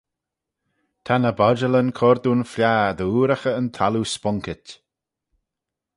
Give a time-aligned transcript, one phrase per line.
[1.05, 4.65] Ta ny bodjalyn cur dooin fliaghey dy ooraghey yn thalloo sponkit.